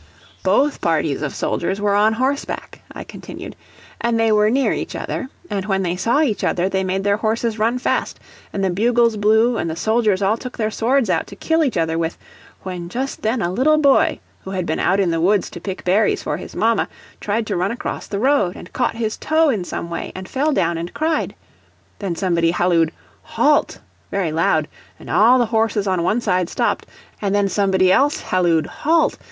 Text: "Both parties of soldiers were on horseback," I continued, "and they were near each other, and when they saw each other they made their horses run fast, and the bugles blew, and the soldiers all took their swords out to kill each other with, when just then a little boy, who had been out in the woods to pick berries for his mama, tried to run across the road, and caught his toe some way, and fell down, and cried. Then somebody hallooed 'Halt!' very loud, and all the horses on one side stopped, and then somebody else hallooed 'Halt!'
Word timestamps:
"Both 0.41 0.81
parties 0.81 1.21
of 1.21 1.35
soldiers 1.35 1.79
were 1.79 1.93
on 1.93 2.13
horseback," 2.13 2.81
I 2.91 3.03
continued, 3.03 3.55
"and 4.01 4.19
they 4.19 4.31
were 4.31 4.49
near 4.49 4.73
each 4.73 4.95
other, 4.95 5.29
and 5.47 5.63
when 5.67 5.83
they 5.83 5.95
saw 5.95 6.21
each 6.21 6.43
other 6.43 6.67
they 6.67 6.83
made 6.83 7.03
their 7.03 7.17
horses 7.17 7.59
run 7.59 7.77
fast, 7.77 8.19
and 8.51 8.63
the 8.63 8.71
bugles 8.71 9.15
blew, 9.15 9.57
and 9.59 9.69
the 9.69 9.75
soldiers 9.75 10.23
all 10.23 10.37
took 10.37 10.57
their 10.57 10.71
swords 10.71 11.07
out 11.11 11.27
to 11.27 11.35
kill 11.35 11.63
each 11.63 11.77
other 11.77 11.99
with, 11.99 12.17
when 12.63 12.89
just 12.89 13.21
then 13.21 13.43
a 13.43 13.51
little 13.53 13.77
boy, 13.77 14.19
who 14.39 14.49
had 14.49 14.65
been 14.65 14.79
out 14.79 14.99
in 14.99 15.11
the 15.11 15.21
woods 15.21 15.51
to 15.51 15.61
pick 15.61 15.83
berries 15.83 16.23
for 16.23 16.37
his 16.37 16.55
mama, 16.55 16.89
tried 17.19 17.45
to 17.45 17.55
run 17.55 17.69
across 17.69 18.07
the 18.07 18.17
road, 18.17 18.55
and 18.55 18.73
caught 18.73 18.95
his 18.95 19.17
toe 19.17 19.55
some 19.61 19.91
way, 19.91 20.11
and 20.15 20.27
fell 20.27 20.51
down, 20.51 20.79
and 20.79 20.95
cried. 20.95 21.35
Then 21.99 22.15
somebody 22.15 22.49
hallooed 22.49 22.91
'Halt!' 23.21 23.77
very 24.09 24.31
loud, 24.31 24.67
and 24.99 25.11
all 25.11 25.37
the 25.37 25.45
horses 25.53 25.85
on 25.85 26.01
one 26.01 26.21
side 26.21 26.49
stopped, 26.49 26.87
and 27.21 27.35
then 27.35 27.47
somebody 27.47 27.91
else 27.91 28.19
hallooed 28.21 28.65
'Halt!' 28.65 29.19